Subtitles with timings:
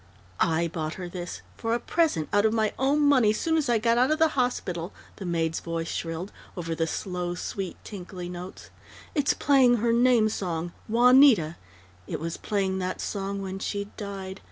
[0.39, 3.77] "I bought her this for a present, out of my own money, soon as I
[3.77, 8.71] got out of the hospital!" the maid's voice shrilled, over the slow, sweet, tinkly notes.
[9.13, 11.55] "It's playing her name song Juanita.
[12.07, 14.39] It was playing that song when she died.